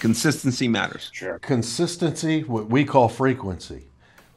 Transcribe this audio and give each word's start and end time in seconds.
Consistency 0.00 0.68
matters. 0.68 1.10
Sure. 1.12 1.38
Consistency, 1.40 2.42
what 2.42 2.68
we 2.70 2.84
call 2.84 3.08
frequency. 3.08 3.84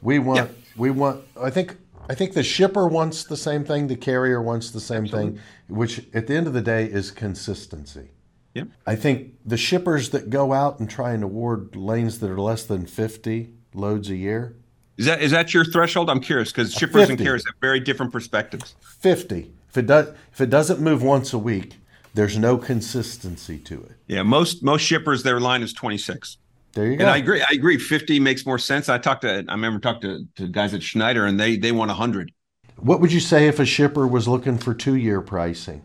We 0.00 0.18
want 0.18 0.38
Yeah. 0.38 0.48
we 0.76 0.90
want 0.90 1.22
I 1.40 1.50
think 1.50 1.76
I 2.10 2.14
think 2.14 2.32
the 2.34 2.42
shipper 2.42 2.88
wants 2.88 3.24
the 3.24 3.36
same 3.36 3.64
thing, 3.64 3.86
the 3.86 3.96
carrier 3.96 4.42
wants 4.42 4.70
the 4.70 4.80
same 4.80 5.06
thing, 5.06 5.38
which 5.68 6.04
at 6.12 6.26
the 6.26 6.34
end 6.34 6.46
of 6.48 6.52
the 6.52 6.60
day 6.60 6.84
is 6.84 7.10
consistency. 7.12 8.10
Yep. 8.54 8.68
I 8.86 8.96
think 8.96 9.34
the 9.46 9.56
shippers 9.56 10.10
that 10.10 10.28
go 10.28 10.52
out 10.52 10.78
and 10.80 10.90
try 10.90 11.12
and 11.12 11.22
award 11.22 11.74
lanes 11.76 12.18
that 12.18 12.28
are 12.30 12.40
less 12.40 12.64
than 12.64 12.84
50 12.86 13.54
loads 13.72 14.10
a 14.10 14.16
year, 14.16 14.56
Is 14.98 15.06
that 15.06 15.22
is 15.22 15.30
that 15.30 15.54
your 15.54 15.64
threshold? 15.64 16.10
I'm 16.10 16.20
curious 16.20 16.50
because 16.52 16.72
shippers 16.74 17.08
and 17.08 17.18
carriers 17.18 17.46
have 17.46 17.54
very 17.60 17.80
different 17.80 18.12
perspectives. 18.12 18.74
50. 18.80 19.52
If 19.70 19.78
it 19.78 19.86
does 19.86 20.08
if 20.32 20.40
it 20.40 20.50
doesn't 20.50 20.80
move 20.80 21.02
once 21.02 21.32
a 21.32 21.38
week, 21.38 21.76
there's 22.14 22.38
no 22.38 22.58
consistency 22.58 23.58
to 23.58 23.82
it. 23.82 23.92
Yeah, 24.06 24.22
most 24.22 24.62
most 24.62 24.82
shippers 24.82 25.22
their 25.22 25.40
line 25.40 25.62
is 25.62 25.72
26. 25.72 26.38
There 26.74 26.86
you 26.90 26.96
go. 26.96 27.02
And 27.04 27.10
I 27.10 27.18
agree. 27.18 27.42
I 27.42 27.52
agree. 27.52 27.78
50 27.78 28.18
makes 28.20 28.46
more 28.46 28.58
sense. 28.58 28.88
I 28.88 28.98
talked 28.98 29.22
to 29.22 29.44
I 29.48 29.52
remember 29.52 29.78
talked 29.78 30.02
to, 30.02 30.26
to 30.36 30.48
guys 30.48 30.74
at 30.74 30.82
Schneider 30.82 31.26
and 31.26 31.38
they 31.38 31.56
they 31.56 31.72
want 31.72 31.88
100. 31.88 32.32
What 32.76 33.00
would 33.00 33.12
you 33.12 33.20
say 33.20 33.46
if 33.48 33.58
a 33.60 33.64
shipper 33.64 34.06
was 34.06 34.26
looking 34.26 34.58
for 34.58 34.74
2-year 34.74 35.20
pricing? 35.20 35.82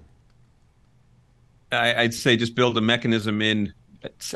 I, 1.71 1.93
I'd 1.95 2.13
say 2.13 2.37
just 2.37 2.55
build 2.55 2.77
a 2.77 2.81
mechanism 2.81 3.41
in 3.41 3.73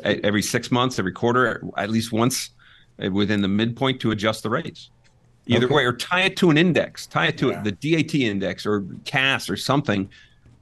every 0.03 0.41
six 0.41 0.69
months, 0.69 0.99
every 0.99 1.13
quarter, 1.13 1.63
at 1.77 1.89
least 1.89 2.11
once 2.11 2.49
uh, 3.03 3.09
within 3.09 3.41
the 3.41 3.47
midpoint 3.47 4.01
to 4.01 4.11
adjust 4.11 4.43
the 4.43 4.49
rates. 4.49 4.89
Either 5.47 5.65
Okay. 5.65 5.75
way, 5.75 5.85
or 5.85 5.93
tie 5.93 6.21
it 6.21 6.35
to 6.37 6.49
an 6.49 6.57
index, 6.57 7.07
tie 7.07 7.27
it 7.27 7.37
to 7.37 7.49
Yeah. 7.49 7.63
the 7.63 7.71
DAT 7.71 8.13
index 8.15 8.65
or 8.65 8.85
Cass 9.05 9.49
or 9.49 9.55
something 9.57 10.09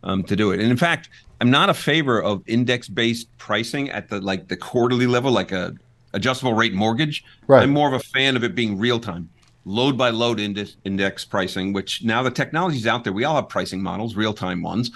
um, 0.04 0.24
to 0.24 0.36
do 0.36 0.52
it. 0.52 0.60
And 0.60 0.70
in 0.70 0.78
fact, 0.78 1.10
I'm 1.42 1.50
not 1.50 1.70
a 1.70 1.74
favor 1.74 2.22
of 2.22 2.44
index-based 2.48 3.38
pricing 3.38 3.90
at 3.90 4.10
the 4.10 4.20
like 4.22 4.48
the 4.48 4.58
quarterly 4.58 5.08
level, 5.08 5.32
like 5.32 5.52
a 5.52 5.74
adjustable 6.14 6.54
rate 6.54 6.74
mortgage. 6.74 7.24
Right. 7.48 7.64
I'm 7.64 7.72
more 7.72 7.88
of 7.88 7.94
a 7.94 8.00
fan 8.00 8.36
of 8.36 8.44
it 8.44 8.56
being 8.56 8.78
real 8.78 9.00
time, 9.00 9.30
load 9.66 9.98
by 9.98 10.10
load 10.10 10.40
index, 10.40 10.78
index 10.84 11.26
pricing. 11.26 11.74
Which 11.74 12.04
now 12.04 12.24
the 12.24 12.32
technology's 12.32 12.88
out 12.88 13.04
there. 13.04 13.14
We 13.14 13.24
all 13.24 13.36
have 13.36 13.50
pricing 13.50 13.82
models, 13.82 14.16
real 14.16 14.34
time 14.34 14.62
ones, 14.62 14.92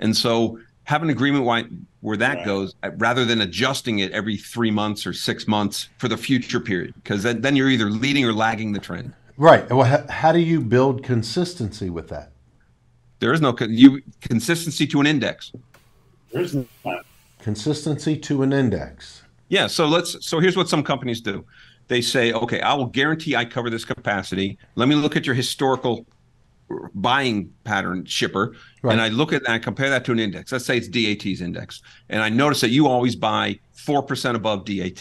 and 0.00 0.16
so 0.16 0.58
have 0.84 1.02
an 1.02 1.10
agreement 1.10 1.44
why, 1.44 1.64
where 2.00 2.16
that 2.16 2.36
Right. 2.36 2.46
goes 2.46 2.74
rather 2.98 3.24
than 3.24 3.40
adjusting 3.40 3.98
it 3.98 4.12
every 4.12 4.36
three 4.36 4.70
months 4.70 5.04
or 5.04 5.12
six 5.12 5.48
months 5.48 5.88
for 5.98 6.06
the 6.06 6.16
future 6.16 6.60
period 6.60 6.94
because 6.94 7.24
then, 7.24 7.40
then 7.40 7.56
you're 7.56 7.68
either 7.68 7.90
leading 7.90 8.24
or 8.24 8.32
lagging 8.32 8.72
the 8.72 8.78
trend. 8.78 9.12
Right. 9.36 9.68
Well, 9.68 9.82
how, 9.84 10.06
how 10.08 10.30
do 10.30 10.38
you 10.38 10.60
build 10.60 11.02
consistency 11.02 11.90
with 11.90 12.08
that? 12.10 12.30
There 13.18 13.32
is 13.32 13.40
no 13.40 13.56
you 13.60 14.02
consistency 14.20 14.86
to 14.88 15.00
an 15.00 15.06
index. 15.06 15.52
There's 16.32 16.54
not. 16.54 17.06
Consistency 17.40 18.16
to 18.18 18.42
an 18.42 18.52
index. 18.52 19.22
Yeah. 19.48 19.66
So 19.68 19.86
let's. 19.86 20.26
So 20.26 20.40
here's 20.40 20.56
what 20.56 20.68
some 20.68 20.82
companies 20.82 21.20
do. 21.20 21.44
They 21.88 22.00
say, 22.00 22.32
okay, 22.32 22.60
I 22.60 22.74
will 22.74 22.86
guarantee 22.86 23.36
I 23.36 23.44
cover 23.44 23.70
this 23.70 23.84
capacity. 23.84 24.58
Let 24.74 24.88
me 24.88 24.96
look 24.96 25.16
at 25.16 25.24
your 25.24 25.36
historical 25.36 26.04
buying 26.94 27.52
pattern 27.62 28.04
shipper, 28.06 28.56
Right. 28.82 28.92
and 28.92 29.00
I 29.00 29.08
look 29.08 29.32
at 29.32 29.42
that, 29.44 29.50
and 29.52 29.62
compare 29.62 29.88
that 29.88 30.04
to 30.06 30.12
an 30.12 30.18
index. 30.18 30.50
Let's 30.50 30.64
say 30.66 30.76
it's 30.78 30.88
DAT's 30.88 31.40
index, 31.40 31.80
and 32.08 32.20
I 32.20 32.28
notice 32.28 32.60
that 32.62 32.70
you 32.70 32.88
always 32.88 33.14
buy 33.14 33.60
four 33.72 34.02
percent 34.02 34.36
above 34.36 34.64
DAT, 34.64 35.00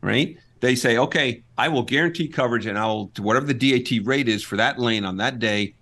right? 0.00 0.38
They 0.60 0.74
say, 0.74 0.96
okay, 0.96 1.42
I 1.58 1.68
will 1.68 1.82
guarantee 1.82 2.28
coverage, 2.28 2.64
and 2.64 2.78
I 2.78 2.86
will 2.86 3.12
whatever 3.18 3.44
the 3.46 3.52
DAT 3.54 4.06
rate 4.06 4.26
is 4.28 4.42
for 4.42 4.56
that 4.56 4.78
lane 4.78 5.04
on 5.04 5.18
that 5.18 5.38
day, 5.38 5.74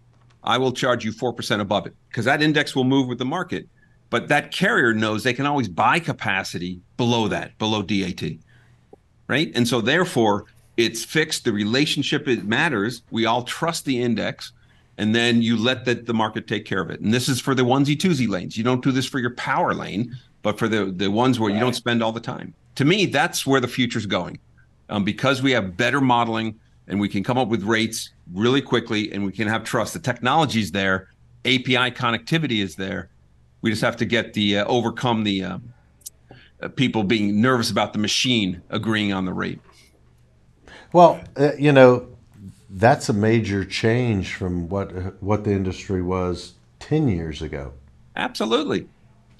I 0.43 0.59
will 0.59 0.73
charge 0.73 1.05
you 1.05 1.13
four 1.13 1.33
percent 1.33 1.61
above 1.61 1.87
it 1.87 1.95
because 2.09 2.25
that 2.25 2.43
index 2.43 2.75
will 2.75 2.85
move 2.85 3.09
with 3.09 3.19
the 3.19 3.25
market. 3.25 3.69
But 4.11 4.29
that 4.29 4.53
carrier 4.53 4.95
knows 4.95 5.23
they 5.23 5.35
can 5.35 5.45
always 5.45 5.69
buy 5.69 5.99
capacity 5.99 6.81
below 6.97 7.29
that, 7.29 7.59
below 7.59 7.83
DAT, 7.83 8.23
right? 9.27 9.53
And 9.55 9.69
so 9.69 9.83
therefore, 9.83 10.47
it's 10.79 11.05
fixed. 11.05 11.45
The 11.45 11.53
relationship 11.53 12.27
it 12.27 12.47
matters. 12.47 13.03
We 13.11 13.27
all 13.27 13.43
trust 13.43 13.85
the 13.85 14.01
index, 14.01 14.53
and 14.97 15.15
then 15.15 15.43
you 15.43 15.59
let 15.59 15.85
the, 15.85 15.95
the 15.95 16.15
market 16.15 16.47
take 16.47 16.65
care 16.65 16.81
of 16.81 16.89
it. 16.89 17.01
And 17.01 17.13
this 17.13 17.29
is 17.29 17.39
for 17.39 17.55
the 17.55 17.65
onesie 17.65 17.99
twosie 17.99 18.29
lanes. 18.29 18.57
You 18.57 18.65
don't 18.65 18.83
do 18.83 18.93
this 18.93 19.05
for 19.05 19.19
your 19.19 19.35
power 19.35 19.75
lane, 19.75 20.17
but 20.43 20.59
for 20.59 20.69
the 20.69 20.87
the 20.87 21.11
ones 21.11 21.39
where 21.39 21.51
you 21.53 21.61
don't 21.61 21.75
spend 21.75 22.03
all 22.03 22.13
the 22.13 22.21
time. 22.21 22.55
To 22.77 22.87
me, 22.87 23.07
that's 23.07 23.47
where 23.47 23.61
the 23.61 23.69
future's 23.69 24.07
going, 24.07 24.39
um, 24.89 25.05
because 25.05 25.43
we 25.43 25.51
have 25.51 25.77
better 25.77 26.01
modeling 26.01 26.59
and 26.89 26.99
we 26.99 27.09
can 27.09 27.23
come 27.23 27.39
up 27.39 27.49
with 27.49 27.63
rates 27.63 28.11
really 28.33 28.63
quickly, 28.63 29.13
and 29.13 29.25
we 29.25 29.33
can 29.33 29.47
have 29.47 29.63
trust. 29.63 29.93
The 29.93 30.01
technology 30.01 30.61
is 30.61 30.73
there, 30.73 31.09
API 31.45 31.91
connectivity 31.93 32.63
is 32.63 32.75
there. 32.77 33.11
We 33.61 33.71
just 33.71 33.83
have 33.83 33.97
to 33.99 34.05
get 34.05 34.35
the 34.35 34.59
uh, 34.59 34.65
overcome 34.67 35.25
the 35.25 35.45
uh, 35.45 35.59
uh, 36.63 36.69
people 36.69 37.05
being 37.05 37.41
nervous 37.41 37.71
about 37.71 37.93
the 37.93 37.99
machine 37.99 38.63
agreeing 38.71 39.13
on 39.13 39.25
the 39.25 39.33
rate. 39.33 39.61
Well, 40.93 41.21
uh, 41.37 41.53
you 41.59 41.73
know, 41.73 42.09
that's 42.71 43.09
a 43.09 43.13
major 43.13 43.65
change 43.65 44.35
from 44.35 44.69
what 44.69 44.97
uh, 44.97 45.11
what 45.21 45.45
the 45.45 45.53
industry 45.53 46.03
was 46.03 46.55
10 46.81 47.09
years 47.09 47.43
ago. 47.43 47.73
Absolutely. 48.17 48.89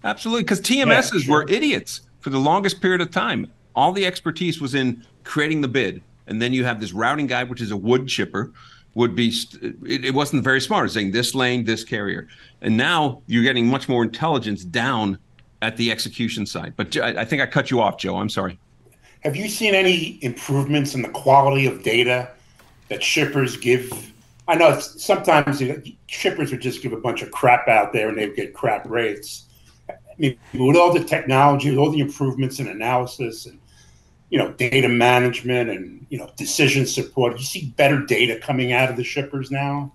Absolutely. 0.05 0.43
Because 0.43 0.61
TMSs 0.61 1.15
Yeah, 1.15 1.21
sure. 1.21 1.35
were 1.35 1.47
idiots 1.49 2.03
for 2.21 2.31
the 2.31 2.39
longest 2.39 2.81
period 2.81 3.01
of 3.01 3.11
time. 3.11 3.51
All 3.75 3.93
the 3.93 4.07
expertise 4.07 4.61
was 4.61 4.75
in 4.75 5.05
creating 5.25 5.61
the 5.61 5.69
bid. 5.69 6.03
And 6.29 6.41
then 6.41 6.53
you 6.53 6.65
have 6.65 6.81
this 6.81 6.93
routing 6.93 7.27
guide, 7.27 7.49
which 7.51 7.61
is 7.61 7.71
a 7.71 7.77
wood 7.77 8.07
chipper, 8.07 8.53
would 8.95 9.15
be, 9.15 9.33
it, 9.63 10.05
it 10.07 10.15
wasn't 10.15 10.45
very 10.45 10.61
smart, 10.61 10.87
It's 10.87 10.95
saying 10.95 11.13
this 11.13 11.35
lane, 11.35 11.65
this 11.65 11.85
carrier. 11.85 12.29
And 12.61 12.77
now 12.77 13.23
you're 13.27 13.45
getting 13.45 13.67
much 13.67 13.89
more 13.89 14.03
intelligence 14.03 14.65
down 14.65 15.19
at 15.63 15.77
the 15.77 15.91
execution 15.91 16.47
side. 16.47 16.75
But 16.77 16.97
I 16.97 17.21
I 17.21 17.25
think 17.25 17.43
I 17.43 17.47
cut 17.47 17.71
you 17.71 17.81
off, 17.81 17.99
Joe. 17.99 18.17
I'm 18.17 18.29
sorry. 18.29 18.59
Have 19.21 19.35
you 19.35 19.49
seen 19.49 19.75
any 19.75 20.19
improvements 20.23 20.95
in 20.95 21.03
the 21.03 21.09
quality 21.09 21.67
of 21.67 21.83
data 21.83 22.31
that 22.89 23.03
shippers 23.03 23.57
give? 23.57 24.13
I 24.47 24.55
know 24.55 24.79
sometimes 24.79 25.61
you 25.61 25.69
know, 25.69 25.83
shippers 26.07 26.51
would 26.53 26.61
just 26.61 26.83
give 26.83 26.93
a 26.93 27.01
bunch 27.01 27.23
of 27.23 27.31
crap 27.31 27.69
out 27.69 27.93
there 27.93 28.09
and 28.09 28.17
they 28.17 28.27
would 28.27 28.37
get 28.37 28.55
crap 28.55 28.89
rates. 28.89 29.47
I 29.91 29.95
mean, 30.17 30.39
with 30.55 30.77
all 30.77 30.93
the 30.93 31.05
technology, 31.05 31.71
with 31.71 31.79
all 31.79 31.91
the 31.91 32.01
improvements 32.01 32.61
in 32.61 32.69
analysis 32.69 33.47
and 33.47 33.59
you 34.31 34.39
know 34.39 34.53
data 34.53 34.89
management 34.89 35.71
and 35.71 36.07
you 36.11 36.19
know 36.19 36.31
decision 36.37 36.87
support, 36.87 37.39
you 37.39 37.45
see 37.45 37.73
better 37.77 38.05
data 38.05 38.39
coming 38.39 38.73
out 38.73 38.91
of 38.91 38.97
the 38.97 39.05
shippers 39.05 39.51
now. 39.51 39.93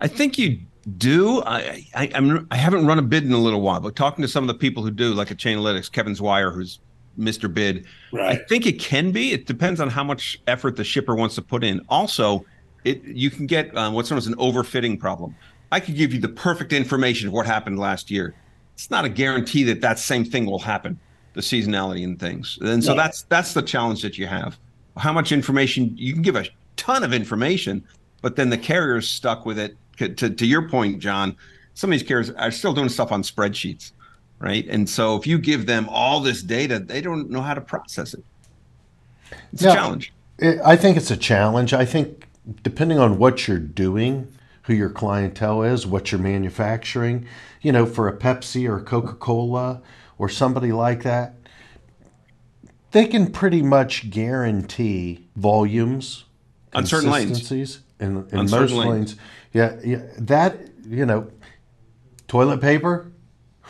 I 0.00 0.08
think 0.08 0.38
you 0.38 0.60
do. 0.98 1.42
I, 1.42 1.86
I 1.94 2.10
I'm 2.14 2.46
I 2.50 2.56
haven't 2.56 2.86
run 2.86 2.98
a 2.98 3.02
bid 3.02 3.24
in 3.24 3.32
a 3.32 3.38
little 3.38 3.60
while, 3.60 3.80
but 3.80 3.96
talking 3.96 4.22
to 4.22 4.28
some 4.28 4.44
of 4.44 4.48
the 4.48 4.54
people 4.54 4.82
who 4.82 4.90
do, 4.90 5.14
like 5.14 5.30
at 5.30 5.36
Chainalytics, 5.36 5.90
Kevin 5.90 6.14
Zwire, 6.14 6.52
who's 6.52 6.80
Mr. 7.18 7.52
Bid, 7.52 7.86
right. 8.12 8.38
I 8.38 8.44
think 8.44 8.66
it 8.66 8.78
can 8.78 9.12
be. 9.12 9.32
It 9.32 9.46
depends 9.46 9.80
on 9.80 9.90
how 9.90 10.04
much 10.04 10.40
effort 10.46 10.76
the 10.76 10.84
shipper 10.84 11.14
wants 11.14 11.34
to 11.36 11.42
put 11.42 11.62
in. 11.64 11.80
Also, 11.88 12.44
it 12.84 13.02
you 13.04 13.30
can 13.30 13.46
get 13.46 13.76
um, 13.76 13.94
what's 13.94 14.10
known 14.10 14.18
as 14.18 14.26
an 14.26 14.34
overfitting 14.36 14.98
problem. 14.98 15.34
I 15.70 15.80
could 15.80 15.96
give 15.96 16.12
you 16.12 16.20
the 16.20 16.28
perfect 16.28 16.72
information 16.72 17.28
of 17.28 17.34
what 17.34 17.46
happened 17.46 17.78
last 17.78 18.10
year. 18.10 18.34
It's 18.74 18.90
not 18.90 19.04
a 19.04 19.08
guarantee 19.08 19.62
that 19.64 19.80
that 19.80 19.98
same 19.98 20.24
thing 20.24 20.46
will 20.46 20.58
happen, 20.58 20.98
the 21.34 21.40
seasonality 21.40 22.04
and 22.04 22.18
things. 22.18 22.58
And 22.60 22.82
so 22.82 22.92
Yeah. 22.94 23.02
that's 23.02 23.22
that's 23.22 23.54
the 23.54 23.62
challenge 23.62 24.02
that 24.02 24.18
you 24.18 24.26
have. 24.26 24.58
How 24.96 25.12
much 25.12 25.32
information 25.32 25.92
you 25.96 26.12
can 26.12 26.22
give 26.22 26.36
a 26.36 26.46
ton 26.76 27.04
of 27.04 27.12
information, 27.12 27.82
but 28.20 28.36
then 28.36 28.50
the 28.50 28.58
carrier's 28.58 29.08
stuck 29.08 29.46
with 29.46 29.58
it. 29.58 29.76
To, 29.98 30.28
to, 30.30 30.46
your 30.46 30.68
point, 30.68 30.98
John, 30.98 31.36
some 31.74 31.92
of 31.92 31.98
these 31.98 32.06
carriers 32.06 32.30
are 32.30 32.50
still 32.50 32.72
doing 32.72 32.88
stuff 32.88 33.12
on 33.12 33.22
spreadsheets, 33.22 33.92
right? 34.40 34.66
And 34.68 34.88
so 34.88 35.16
if 35.16 35.28
you 35.28 35.38
give 35.38 35.66
them 35.66 35.88
all 35.88 36.18
this 36.20 36.42
data, 36.42 36.80
they 36.80 37.00
don't 37.00 37.30
know 37.30 37.40
how 37.40 37.54
to 37.54 37.60
process 37.60 38.14
it. 38.14 38.24
It's 39.52 39.62
Yeah. 39.62 39.70
a 39.70 39.74
challenge. 39.74 40.12
It, 40.38 40.58
I 40.64 40.74
think 40.76 40.96
it's 40.96 41.10
a 41.10 41.16
challenge. 41.16 41.72
I 41.72 41.84
think 41.84 42.26
depending 42.64 42.98
on 42.98 43.16
what 43.18 43.46
you're 43.46 43.58
doing, 43.58 44.26
who 44.62 44.74
your 44.74 44.90
clientele 44.90 45.62
is, 45.62 45.86
what 45.86 46.10
you're 46.10 46.20
manufacturing, 46.20 47.26
you 47.60 47.70
know, 47.70 47.86
for 47.86 48.08
a 48.08 48.16
Pepsi 48.16 48.68
or 48.68 48.80
Coca 48.80 49.12
Cola 49.14 49.80
or 50.18 50.28
somebody 50.28 50.72
like 50.72 51.02
that, 51.02 51.34
they 52.92 53.06
can 53.06 53.30
pretty 53.32 53.62
much 53.62 54.10
guarantee 54.10 55.26
volumes 55.36 56.24
On 56.74 56.84
certain 56.86 57.10
lanes. 57.10 57.50
in, 57.50 57.78
in 58.00 58.16
On 58.16 58.26
most 58.32 58.50
certain 58.50 58.76
lanes. 58.76 58.90
lanes. 58.90 59.16
Yeah, 59.52 59.76
yeah, 59.84 60.02
that 60.18 60.56
you 60.86 61.06
know, 61.06 61.30
toilet 62.28 62.60
paper. 62.60 63.08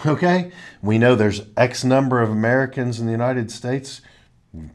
Okay, 0.06 0.50
we 0.80 0.98
know 0.98 1.14
there's 1.14 1.42
X 1.56 1.84
number 1.84 2.22
of 2.22 2.30
Americans 2.30 2.98
in 2.98 3.06
the 3.06 3.12
United 3.12 3.52
States. 3.52 4.00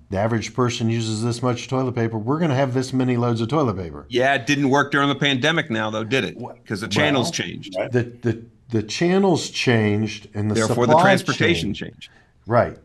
The 0.10 0.18
average 0.18 0.54
person 0.54 0.90
uses 0.90 1.22
this 1.22 1.42
much 1.42 1.68
toilet 1.68 1.96
paper. 1.96 2.18
We're 2.18 2.38
going 2.38 2.52
to 2.52 2.56
have 2.56 2.74
this 2.74 2.94
many 2.94 3.18
loads 3.18 3.42
of 3.42 3.50
toilet 3.50 3.76
paper. 3.76 4.06
Yeah, 4.10 4.36
it 4.36 4.46
didn't 4.46 4.70
work 4.70 4.92
during 4.92 5.10
the 5.10 5.16
pandemic 5.16 5.70
now, 5.70 5.90
though, 5.90 6.06
did 6.06 6.24
it? 6.24 6.38
Because 6.38 6.80
the 6.82 6.88
channels 6.88 7.30
changed. 7.30 7.74
The 7.74 8.04
the 8.22 8.46
the 8.70 8.84
channels 8.84 9.50
changed 9.50 10.28
and 10.34 10.50
the 10.52 10.56
Therefore, 10.56 10.88
the 10.88 10.98
transportation 11.00 11.74
chain- 11.74 11.92
changed. 11.92 12.10
Right. 12.46 12.78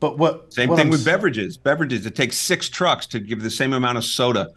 But 0.00 0.18
what 0.18 0.52
Same 0.52 0.68
what 0.68 0.76
thing 0.76 0.86
I'm 0.86 0.90
with 0.90 1.04
beverages. 1.04 1.56
Beverages, 1.56 2.06
it 2.06 2.14
takes 2.14 2.36
six 2.36 2.68
trucks 2.68 3.06
to 3.08 3.18
give 3.20 3.42
the 3.42 3.50
same 3.50 3.72
amount 3.72 3.98
of 3.98 4.04
soda 4.04 4.48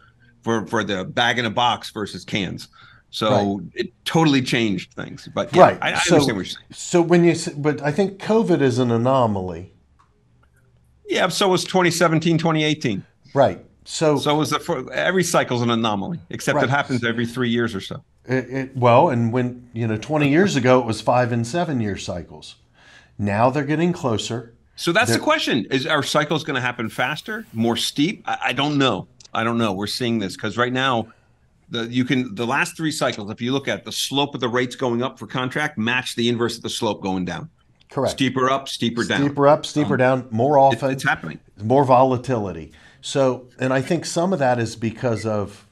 for, 0.42 0.66
for 0.66 0.84
the 0.84 1.04
bag 1.04 1.38
in 1.38 1.44
a 1.44 1.50
box 1.50 1.90
versus 1.90 2.24
cans. 2.24 2.68
So 3.10 3.60
it 3.74 3.92
totally 4.04 4.40
changed 4.40 4.94
things. 4.94 5.28
But 5.34 5.54
yeah, 5.54 5.62
right. 5.62 5.78
I, 5.82 5.92
I 5.94 5.98
so, 5.98 6.14
understand 6.14 6.36
what 6.36 6.42
you're 6.42 6.44
saying. 6.46 6.66
So 6.72 7.02
when 7.02 7.24
you 7.24 7.34
but 7.58 7.82
I 7.82 7.92
think 7.92 8.18
COVID 8.22 8.62
is 8.62 8.78
an 8.78 8.90
anomaly 8.90 9.74
Yeah, 11.08 11.28
so 11.28 11.48
was 11.48 11.64
2017, 11.64 12.38
2018. 12.38 13.04
Right. 13.34 13.62
So, 13.84 14.16
So 14.16 14.36
was 14.36 14.50
the 14.50 14.60
for, 14.60 14.90
every 14.92 15.24
cycle's 15.24 15.60
an 15.60 15.68
anomaly, 15.70 16.20
except 16.30 16.56
Right. 16.56 16.64
it 16.64 16.70
happens 16.70 17.04
every 17.04 17.26
three 17.26 17.50
years 17.50 17.74
or 17.74 17.80
so. 17.80 18.02
It, 18.24 18.50
it, 18.50 18.76
well, 18.76 19.08
and 19.08 19.32
when 19.32 19.68
you 19.72 19.86
know, 19.86 19.96
twenty 19.96 20.28
years 20.28 20.54
ago, 20.56 20.78
it 20.80 20.86
was 20.86 21.00
five 21.00 21.32
and 21.32 21.46
seven 21.46 21.80
year 21.80 21.96
cycles. 21.96 22.56
Now 23.18 23.50
they're 23.50 23.64
getting 23.64 23.92
closer. 23.92 24.54
So 24.76 24.92
that's 24.92 25.12
the 25.12 25.18
question: 25.18 25.66
Is 25.70 25.86
our 25.86 26.02
cycles 26.02 26.44
going 26.44 26.54
to 26.54 26.60
happen 26.60 26.88
faster, 26.88 27.46
more 27.52 27.76
steep? 27.76 28.22
I, 28.26 28.38
I 28.46 28.52
don't 28.52 28.78
know. 28.78 29.08
I 29.34 29.44
don't 29.44 29.58
know. 29.58 29.72
We're 29.72 29.86
seeing 29.86 30.18
this 30.18 30.36
because 30.36 30.56
right 30.56 30.72
now, 30.72 31.08
the 31.68 31.86
you 31.88 32.04
can 32.04 32.34
the 32.34 32.46
last 32.46 32.76
three 32.76 32.92
cycles. 32.92 33.30
If 33.30 33.40
you 33.40 33.52
look 33.52 33.66
at 33.66 33.84
the 33.84 33.92
slope 33.92 34.34
of 34.34 34.40
the 34.40 34.48
rates 34.48 34.76
going 34.76 35.02
up 35.02 35.18
for 35.18 35.26
contract, 35.26 35.76
match 35.76 36.14
the 36.14 36.28
inverse 36.28 36.56
of 36.56 36.62
the 36.62 36.70
slope 36.70 37.02
going 37.02 37.24
down. 37.24 37.50
Correct. 37.90 38.12
Steeper 38.12 38.50
up, 38.50 38.68
steeper 38.68 39.04
down. 39.04 39.20
Steeper 39.20 39.48
up, 39.48 39.66
steeper 39.66 39.96
down, 39.96 40.26
more 40.30 40.56
It- 40.56 40.60
often. 40.76 40.90
it's 40.90 41.04
happening. 41.04 41.40
more 41.62 41.84
volatility. 41.84 42.72
So, 43.02 43.48
and 43.58 43.72
I 43.72 43.82
think 43.82 44.06
some 44.06 44.32
of 44.32 44.38
that 44.38 44.58
is 44.58 44.76
because 44.76 45.26
of 45.26 45.66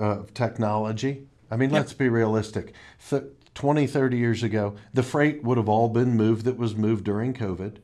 uh, 0.00 0.18
technology. 0.34 1.26
I 1.50 1.56
mean, 1.56 1.70
let's 1.70 1.92
be 1.92 2.08
realistic. 2.08 2.72
Th- 3.08 3.24
20, 3.54 3.86
30 3.86 4.18
years 4.18 4.42
ago, 4.42 4.76
the 4.92 5.02
freight 5.02 5.42
would 5.42 5.56
have 5.56 5.68
all 5.68 5.88
been 5.88 6.14
moved 6.16 6.44
that 6.44 6.58
was 6.58 6.76
moved 6.76 7.04
during 7.04 7.32
COVID, 7.32 7.76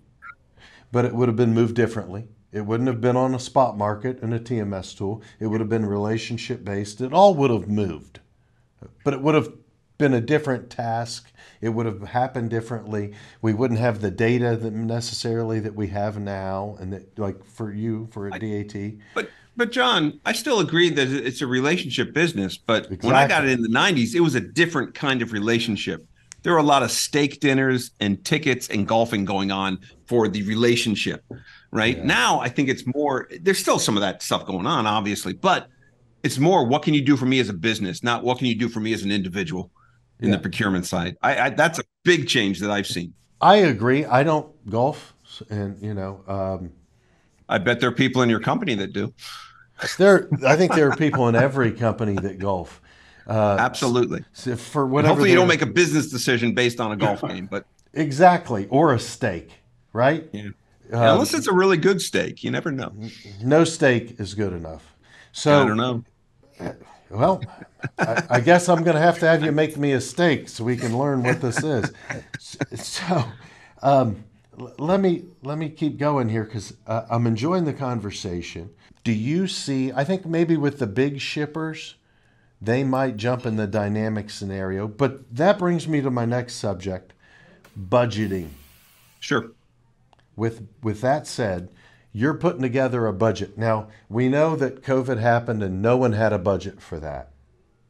but 0.91 1.05
it 1.05 1.15
would 1.15 1.29
have 1.29 1.37
been 1.37 1.55
moved 1.55 1.75
differently. 1.75 2.29
It 2.53 2.67
wouldn't 2.67 2.89
have 2.89 3.01
been 3.01 3.17
on 3.17 3.35
a 3.35 3.39
spot 3.39 3.79
market 3.79 4.21
and 4.21 4.35
a 4.35 4.39
TMS 4.39 4.97
tool. 4.97 5.23
It 5.41 5.47
would 5.47 5.61
have 5.61 5.71
been 5.71 5.87
relationship 5.87 6.63
based. 6.65 7.01
It 7.01 7.13
all 7.15 7.35
would 7.35 7.51
have 7.51 7.69
moved, 7.69 8.21
but 9.03 9.15
it 9.15 9.23
would 9.23 9.35
have 9.35 9.51
been 9.97 10.13
a 10.13 10.21
different 10.21 10.69
task. 10.69 11.33
It 11.63 11.71
would 11.71 11.87
have 11.87 12.03
happened 12.03 12.51
differently. 12.51 13.15
We 13.41 13.55
wouldn't 13.55 13.81
have 13.81 14.01
the 14.03 14.11
data 14.11 14.57
that 14.57 14.73
necessarily 14.73 15.61
that 15.61 15.75
we 15.75 15.87
have 15.89 16.19
now, 16.19 16.77
and 16.81 16.93
that 16.93 17.19
like 17.19 17.43
for 17.47 17.73
you 17.73 18.09
for 18.11 18.27
a 18.27 18.39
DAT. 18.39 18.95
But 19.15 19.31
but 19.57 19.73
John, 19.73 20.21
I 20.25 20.33
still 20.33 20.61
agree 20.61 20.91
that 20.91 21.09
it's 21.09 21.41
a 21.41 21.47
relationship 21.47 22.13
business. 22.13 22.57
But 22.57 22.91
when 23.03 23.15
I 23.15 23.27
got 23.27 23.45
it 23.45 23.51
in 23.51 23.63
the 23.63 23.69
'90s, 23.69 24.15
it 24.15 24.21
was 24.21 24.35
a 24.35 24.41
different 24.41 24.95
kind 24.95 25.23
of 25.23 25.33
relationship. 25.33 26.07
There 26.43 26.53
were 26.53 26.59
a 26.59 26.65
lot 26.65 26.83
of 26.83 26.91
steak 26.91 27.41
dinners 27.41 27.93
and 28.01 28.25
tickets 28.25 28.69
and 28.69 28.87
golfing 28.87 29.25
going 29.25 29.53
on 29.53 29.79
for 30.07 30.27
the 30.27 30.43
relationship. 30.43 31.25
Right 31.71 32.05
now, 32.05 32.41
I 32.41 32.49
think 32.49 32.69
it's 32.69 32.85
more. 32.95 33.29
There's 33.41 33.59
still 33.59 33.79
some 33.79 33.97
of 33.97 34.01
that 34.01 34.23
stuff 34.23 34.47
going 34.47 34.67
on, 34.67 34.87
obviously, 34.87 35.33
but 35.33 35.69
it's 36.23 36.39
more. 36.39 36.67
What 36.67 36.83
can 36.83 36.95
you 36.95 37.03
do 37.03 37.17
for 37.17 37.27
me 37.27 37.39
as 37.39 37.49
a 37.49 37.55
business? 37.55 38.03
Not 38.03 38.25
what 38.25 38.39
can 38.39 38.47
you 38.47 38.55
do 38.55 38.69
for 38.69 38.81
me 38.81 38.93
as 38.93 39.03
an 39.03 39.13
individual 39.13 39.71
in 40.23 40.31
the 40.31 40.39
procurement 40.39 40.87
side. 40.87 41.17
I, 41.23 41.39
I 41.39 41.51
that's 41.51 41.79
a 41.79 41.83
big 42.05 42.29
change 42.29 42.61
that 42.61 42.71
I've 42.71 42.87
seen. 42.87 43.13
I 43.41 43.57
agree. 43.57 44.05
I 44.05 44.23
don't 44.23 44.49
golf, 44.71 45.15
and 45.51 45.81
you 45.83 45.95
know, 45.95 46.23
um, 46.29 46.73
I 47.53 47.59
bet 47.59 47.81
there 47.81 47.91
are 47.91 47.95
people 47.95 48.23
in 48.23 48.31
your 48.31 48.41
company 48.41 48.75
that 48.77 48.93
do. 48.93 49.13
there. 49.99 50.29
I 50.47 50.57
think 50.57 50.75
there 50.75 50.91
are 50.91 50.97
people 50.97 51.29
in 51.29 51.35
every 51.35 51.71
company 51.73 52.15
that 52.15 52.39
golf. 52.39 52.81
Uh, 53.27 53.57
Absolutely. 53.59 54.25
so 54.33 54.57
for 54.57 54.87
whatever. 54.87 55.11
Hopefully, 55.11 55.31
you 55.31 55.37
don't 55.37 55.49
make 55.49 55.63
a 55.63 55.67
business 55.67 56.11
decision 56.11 56.55
based 56.55 56.81
on 56.81 56.93
a 56.93 56.97
golf 56.97 57.23
game, 57.23 57.47
but 57.47 57.67
exactly 57.93 58.67
or 58.69 58.95
a 58.95 58.99
steak, 58.99 59.51
right? 59.93 60.29
Yeah. 60.33 60.51
Um, 60.93 61.03
unless 61.03 61.33
it's 61.35 61.47
a 61.47 61.53
really 61.53 61.77
good 61.77 62.03
steak, 62.03 62.43
you 62.43 62.51
never 62.51 62.73
know. 62.73 62.93
no 63.43 63.65
steak 63.65 64.19
is 64.19 64.35
good 64.35 64.53
enough. 64.53 64.95
So 65.33 65.63
I 65.63 65.67
don't 65.67 65.77
know. 65.77 66.05
Well, 67.11 67.43
I, 67.99 68.23
I 68.31 68.41
guess 68.41 68.69
I'm 68.69 68.83
going 68.83 68.97
to 68.97 69.01
have 69.01 69.19
to 69.19 69.27
have 69.29 69.45
you 69.45 69.53
make 69.53 69.77
me 69.77 69.93
a 69.93 70.01
steak 70.01 70.49
so 70.49 70.65
we 70.65 70.77
can 70.77 70.99
learn 70.99 71.23
what 71.23 71.41
this 71.41 71.63
is. 71.63 71.93
So, 72.75 73.25
um, 73.83 74.25
let 74.79 75.01
me 75.01 75.25
let 75.43 75.59
me 75.59 75.69
keep 75.71 75.99
going 75.99 76.29
here 76.29 76.45
because 76.45 76.75
uh, 76.87 77.03
I'm 77.11 77.27
enjoying 77.27 77.65
the 77.65 77.73
conversation. 77.73 78.71
Do 79.05 79.13
you 79.13 79.47
see? 79.47 79.93
I 79.93 80.05
think 80.05 80.27
maybe 80.27 80.57
with 80.57 80.79
the 80.79 80.87
big 80.87 81.21
shippers, 81.21 81.97
they 82.61 82.85
might 82.85 83.17
jump 83.17 83.47
in 83.47 83.57
the 83.57 83.67
dynamic 83.67 84.31
scenario. 84.31 84.87
But 84.87 85.35
that 85.35 85.59
brings 85.59 85.89
me 85.89 86.01
to 86.03 86.11
my 86.11 86.25
next 86.25 86.55
subject: 86.55 87.13
budgeting. 87.79 88.49
Sure. 89.21 89.53
With 90.37 90.67
with 90.83 91.01
that 91.01 91.27
said, 91.27 91.71
you're 92.13 92.35
putting 92.35 92.63
together 92.63 93.07
a 93.07 93.13
budget. 93.13 93.57
Now, 93.59 93.89
we 94.09 94.29
know 94.29 94.57
that 94.57 94.83
COVID 94.83 95.19
happened 95.19 95.63
and 95.63 95.81
no 95.83 95.97
one 95.97 96.13
had 96.13 96.33
a 96.33 96.39
budget 96.39 96.81
for 96.81 96.99
that. 97.01 97.31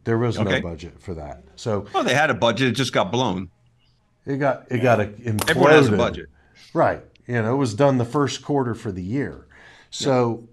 There 0.04 0.18
was 0.18 0.38
Okay. 0.38 0.60
no 0.60 0.68
budget 0.68 1.00
for 1.00 1.14
that. 1.14 1.44
So 1.56 1.86
Well, 1.94 2.02
they 2.04 2.14
had 2.14 2.30
a 2.30 2.34
budget; 2.34 2.68
it 2.68 2.72
just 2.72 2.92
got 2.92 3.12
blown. 3.12 3.50
it 4.26 4.36
got 4.38 4.64
it 4.70 4.78
got 4.78 5.00
a 5.00 5.06
imploded. 5.06 5.50
Everyone 5.50 5.70
has 5.72 5.88
a 5.88 5.96
budget. 5.96 6.26
Right. 6.74 7.02
You 7.26 7.42
know, 7.42 7.54
it 7.54 7.58
was 7.58 7.74
done 7.74 7.98
the 7.98 8.04
first 8.04 8.42
quarter 8.42 8.74
for 8.74 8.92
the 8.92 9.02
year. 9.02 9.46
So 9.90 10.48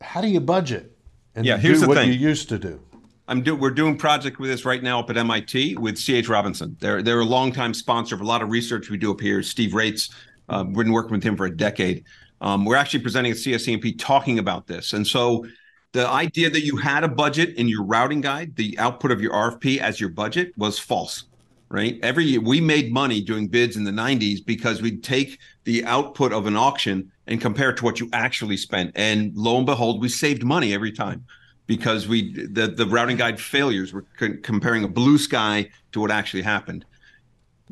how 0.00 0.20
do 0.20 0.28
you 0.28 0.40
budget 0.40 0.96
and 1.34 1.46
Yeah, 1.46 1.56
do 1.56 1.62
here's 1.62 1.80
the 1.80 1.88
what 1.88 1.96
thing. 1.96 2.08
you 2.08 2.14
used 2.14 2.48
to 2.50 2.58
do? 2.58 2.80
I'm 3.28 3.42
do 3.42 3.56
we're 3.56 3.70
doing 3.70 3.96
project 3.98 4.38
with 4.38 4.50
this 4.50 4.64
right 4.64 4.82
now 4.82 5.00
up 5.00 5.10
at 5.10 5.16
MIT 5.16 5.76
with 5.76 5.96
CH 5.98 6.28
Robinson. 6.28 6.76
They're 6.80 7.02
they're 7.02 7.20
a 7.20 7.24
longtime 7.24 7.74
sponsor 7.74 8.14
of 8.14 8.20
a 8.20 8.24
lot 8.24 8.40
of 8.42 8.50
research 8.50 8.88
we 8.88 8.98
do 8.98 9.10
up 9.10 9.20
here. 9.20 9.42
Steve 9.42 9.72
Raetz, 9.72 10.12
uh, 10.48 10.64
we've 10.66 10.76
been 10.84 10.92
working 10.92 11.12
with 11.12 11.24
him 11.24 11.36
for 11.36 11.46
a 11.46 11.56
decade. 11.56 12.04
Um, 12.40 12.64
we're 12.64 12.76
actually 12.76 13.00
presenting 13.00 13.32
at 13.32 13.38
CSCMP 13.38 13.98
talking 13.98 14.38
about 14.38 14.66
this, 14.66 14.92
and 14.92 15.04
so 15.06 15.44
the 15.92 16.06
idea 16.06 16.50
that 16.50 16.62
you 16.62 16.76
had 16.76 17.02
a 17.02 17.08
budget 17.08 17.54
in 17.56 17.68
your 17.68 17.82
routing 17.82 18.20
guide, 18.20 18.54
the 18.54 18.78
output 18.78 19.10
of 19.10 19.20
your 19.20 19.32
RFP 19.32 19.78
as 19.78 19.98
your 19.98 20.10
budget 20.10 20.52
was 20.56 20.78
false. 20.78 21.24
Right. 21.68 21.98
Every 22.00 22.24
year 22.24 22.40
we 22.40 22.60
made 22.60 22.92
money 22.92 23.20
doing 23.20 23.48
bids 23.48 23.76
in 23.76 23.82
the 23.82 23.90
90s 23.90 24.44
because 24.46 24.80
we'd 24.80 25.02
take 25.02 25.40
the 25.64 25.84
output 25.84 26.32
of 26.32 26.46
an 26.46 26.56
auction 26.56 27.10
and 27.26 27.40
compare 27.40 27.70
it 27.70 27.76
to 27.78 27.84
what 27.84 27.98
you 27.98 28.08
actually 28.12 28.56
spent. 28.56 28.92
And 28.94 29.34
lo 29.34 29.56
and 29.56 29.66
behold, 29.66 30.00
we 30.00 30.08
saved 30.08 30.44
money 30.44 30.72
every 30.72 30.92
time 30.92 31.24
because 31.66 32.06
we 32.06 32.32
the 32.46 32.68
the 32.68 32.86
routing 32.86 33.16
guide 33.16 33.40
failures 33.40 33.92
were 33.92 34.04
c- 34.18 34.36
comparing 34.42 34.84
a 34.84 34.88
blue 34.88 35.18
sky 35.18 35.68
to 35.92 36.00
what 36.00 36.10
actually 36.10 36.42
happened 36.42 36.84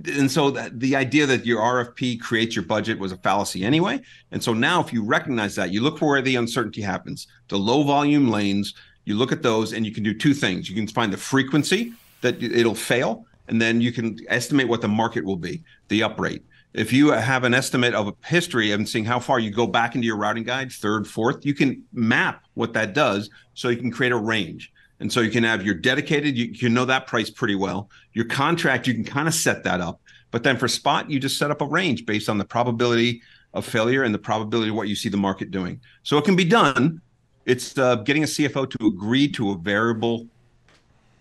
and 0.07 0.29
so 0.29 0.51
that, 0.51 0.81
the 0.81 0.97
idea 0.97 1.27
that 1.27 1.47
your 1.47 1.61
rfp 1.61 2.21
creates 2.21 2.57
your 2.57 2.65
budget 2.65 2.99
was 2.99 3.13
a 3.13 3.17
fallacy 3.19 3.65
anyway 3.65 4.01
and 4.33 4.43
so 4.43 4.53
now 4.53 4.81
if 4.81 4.93
you 4.93 5.05
recognize 5.05 5.55
that 5.55 5.71
you 5.71 5.81
look 5.81 5.99
for 5.99 6.09
where 6.09 6.23
the 6.23 6.37
uncertainty 6.37 6.83
happens 6.83 7.27
the 7.49 7.59
low 7.59 7.83
volume 7.83 8.29
lanes 8.29 8.75
you 9.05 9.15
look 9.17 9.33
at 9.33 9.43
those 9.43 9.73
and 9.73 9.87
you 9.87 9.93
can 9.93 10.03
do 10.03 10.15
two 10.15 10.35
things 10.35 10.69
you 10.69 10.75
can 10.75 10.89
find 10.89 11.13
the 11.13 11.17
frequency 11.17 11.93
that 12.21 12.43
it'll 12.43 12.75
fail 12.75 13.27
and 13.49 13.61
then 13.61 13.81
you 13.81 13.93
can 13.93 14.19
estimate 14.29 14.69
what 14.69 14.81
the 14.81 14.89
market 14.89 15.25
will 15.25 15.37
be 15.37 15.63
the 15.89 16.03
up 16.03 16.19
rate 16.19 16.43
if 16.75 16.93
you 16.93 17.13
have 17.13 17.45
an 17.45 17.55
estimate 17.55 17.95
of 17.95 18.09
a 18.09 18.15
history 18.27 18.73
and 18.73 18.87
seeing 18.87 19.05
how 19.05 19.21
far 19.21 19.39
you 19.39 19.51
go 19.51 19.67
back 19.67 19.95
into 19.95 20.07
your 20.07 20.17
routing 20.17 20.43
guide, 20.43 20.73
third, 20.73 21.07
fourth, 21.07 21.47
you 21.47 21.55
can 21.55 21.85
map 21.93 22.45
what 22.55 22.73
that 22.73 22.95
does 22.95 23.31
so 23.55 23.69
you 23.69 23.77
can 23.77 23.93
create 23.93 24.13
a 24.13 24.17
range. 24.17 24.73
And 24.99 25.13
so 25.13 25.21
you 25.21 25.31
can 25.31 25.45
have 25.45 25.65
your 25.65 25.75
dedicated, 25.75 26.37
you, 26.37 26.47
you 26.47 26.69
know 26.69 26.85
that 26.85 27.07
price 27.07 27.31
pretty 27.31 27.55
well. 27.55 27.91
Your 28.13 28.25
contract, 28.25 28.89
you 28.89 28.95
can 28.95 29.05
kind 29.05 29.29
of 29.29 29.35
set 29.35 29.63
that 29.65 29.81
up. 29.81 30.01
But 30.33 30.43
then 30.43 30.57
for 30.57 30.67
spot, 30.67 31.09
you 31.09 31.21
just 31.21 31.39
set 31.39 31.53
up 31.53 31.61
a 31.61 31.67
range 31.67 32.07
based 32.07 32.29
on 32.29 32.39
the 32.39 32.45
probability 32.45 33.23
of 33.53 33.65
failure 33.65 34.03
and 34.03 34.13
the 34.13 34.19
probability 34.19 34.71
of 34.71 34.77
what 34.77 34.89
you 34.89 34.97
see 34.97 35.09
the 35.09 35.17
market 35.17 35.53
doing. 35.53 35.81
So 36.03 36.19
it 36.19 36.25
can 36.25 36.35
be 36.35 36.45
done. 36.45 37.01
It's 37.47 37.79
uh, 37.79 37.97
getting 37.97 38.25
a 38.25 38.27
CFO 38.27 38.69
to 38.69 38.87
agree 38.89 39.29
to 39.33 39.53
a 39.53 39.59
variable, 39.59 40.27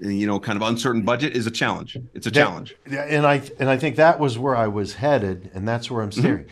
you 0.04 0.28
know, 0.28 0.40
kind 0.40 0.56
of 0.62 0.68
uncertain 0.68 1.02
budget 1.04 1.36
is 1.36 1.48
a 1.48 1.52
challenge. 1.52 1.98
It's 2.14 2.28
a 2.28 2.32
challenge. 2.32 2.76
Yeah, 2.90 3.02
and 3.04 3.26
I 3.26 3.42
and 3.60 3.70
I 3.70 3.78
think 3.78 3.96
that 3.96 4.20
was 4.20 4.38
where 4.38 4.56
I 4.56 4.68
was 4.68 4.96
headed, 4.96 5.50
and 5.54 5.68
that's 5.68 5.90
where 5.90 6.02
I'm 6.04 6.10
Mm-hmm. 6.10 6.20
steering. 6.22 6.46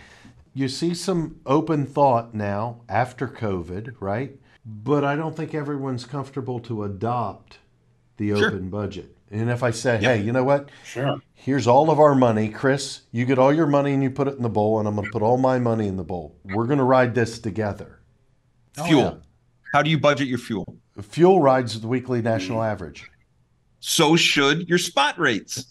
You 0.54 0.68
see 0.68 0.94
some 0.94 1.40
open 1.46 1.86
thought 1.86 2.34
now 2.34 2.82
after 2.90 3.28
COVID, 3.28 3.96
right? 4.00 4.38
But 4.66 5.04
I 5.06 5.16
don't 5.16 5.36
think 5.36 5.54
everyone's 5.56 6.06
comfortable 6.06 6.60
to 6.62 6.84
adopt 6.84 7.60
the 8.18 8.30
Sure. 8.36 8.48
open 8.48 8.70
budget. 8.70 9.16
And 9.32 9.50
if 9.50 9.64
I 9.64 9.72
say, 9.72 10.00
Yeah. 10.02 10.16
hey, 10.16 10.22
you 10.24 10.34
know 10.34 10.44
what? 10.44 10.70
Sure. 10.84 11.18
Here's 11.34 11.66
all 11.68 11.90
of 11.90 12.00
our 12.02 12.14
money, 12.16 12.50
Chris. 12.50 13.02
You 13.14 13.26
get 13.26 13.40
all 13.40 13.54
your 13.54 13.66
money 13.66 13.94
and 13.94 14.04
you 14.04 14.12
put 14.12 14.28
it 14.28 14.36
in 14.36 14.44
the 14.44 14.50
bowl, 14.50 14.78
and 14.80 14.88
I'm 14.90 14.96
going 14.96 15.06
to 15.06 15.12
put 15.12 15.22
all 15.22 15.38
my 15.38 15.58
money 15.58 15.88
in 15.88 15.96
the 15.96 16.04
bowl. 16.04 16.36
We're 16.44 16.68
going 16.68 16.80
to 16.80 16.84
ride 16.84 17.16
this 17.16 17.40
together. 17.40 18.00
Fuel. 18.86 19.22
How 19.74 19.82
do 19.82 19.90
you 19.90 19.98
budget 19.98 20.28
your 20.28 20.38
fuel? 20.38 20.78
Fuel 21.02 21.40
rides 21.40 21.80
the 21.80 21.88
weekly 21.88 22.22
national 22.22 22.62
average. 22.62 23.10
So 23.82 24.16
should 24.16 24.70
your 24.70 24.78
spot 24.78 25.20
rates. 25.20 25.66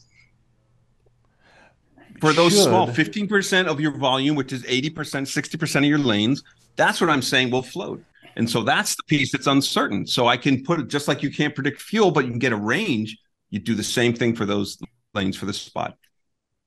For 2.20 2.34
those 2.34 2.52
Should. 2.52 2.64
small 2.64 2.86
15% 2.86 3.66
of 3.66 3.80
your 3.80 3.96
volume, 3.96 4.36
which 4.36 4.52
is 4.52 4.62
80%, 4.64 4.92
60% 4.92 5.76
of 5.76 5.84
your 5.84 5.98
lanes, 5.98 6.42
that's 6.76 7.00
what 7.00 7.08
I'm 7.08 7.22
saying 7.22 7.50
will 7.50 7.62
float. 7.62 8.04
And 8.36 8.48
so 8.48 8.62
that's 8.62 8.94
the 8.94 9.02
piece 9.04 9.32
that's 9.32 9.46
uncertain. 9.46 10.06
So 10.06 10.26
I 10.26 10.36
can 10.36 10.62
put 10.62 10.80
it 10.80 10.88
just 10.88 11.08
like 11.08 11.22
you 11.22 11.30
can't 11.30 11.54
predict 11.54 11.80
fuel, 11.80 12.10
but 12.10 12.24
you 12.26 12.30
can 12.30 12.38
get 12.38 12.52
a 12.52 12.56
range. 12.56 13.16
You 13.48 13.58
do 13.58 13.74
the 13.74 13.82
same 13.82 14.12
thing 14.14 14.36
for 14.36 14.44
those 14.44 14.76
lanes 15.14 15.36
for 15.36 15.46
the 15.46 15.54
spot. 15.54 15.96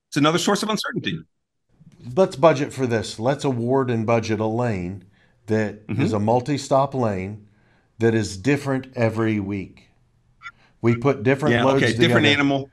It's 0.09 0.17
another 0.17 0.39
source 0.39 0.63
of 0.63 0.69
uncertainty. 0.69 1.19
Let's 2.15 2.35
budget 2.35 2.73
for 2.73 2.87
this. 2.87 3.19
Let's 3.19 3.43
award 3.45 3.91
and 3.91 4.05
budget 4.07 4.39
a 4.39 4.45
lane 4.45 5.05
that 5.45 5.83
is 5.87 6.09
Mm-hmm. 6.09 6.15
a 6.15 6.19
multi 6.19 6.57
stop 6.57 6.93
lane 6.95 7.47
that 7.99 8.13
is 8.15 8.37
different 8.37 8.87
every 8.95 9.39
week. 9.39 9.89
We 10.83 10.95
put 10.97 11.23
different 11.23 11.55
Yeah. 11.55 11.63
loads 11.63 11.77
Okay. 11.77 11.87
together. 11.93 12.07
Different 12.07 12.27
animal. 12.27 12.69